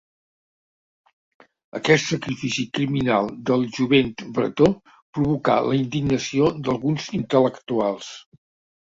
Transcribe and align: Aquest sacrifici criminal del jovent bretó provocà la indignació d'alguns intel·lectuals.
Aquest 1.79 2.07
sacrifici 2.13 2.65
criminal 2.79 3.29
del 3.51 3.67
jovent 3.77 4.11
bretó 4.41 4.73
provocà 4.91 5.63
la 5.71 5.79
indignació 5.85 6.53
d'alguns 6.67 7.11
intel·lectuals. 7.23 8.15